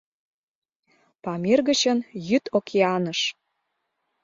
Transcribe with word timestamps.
Памир 1.23 1.59
гычын 1.67 1.99
Йӱд 2.27 2.45
океаныш 2.57 3.19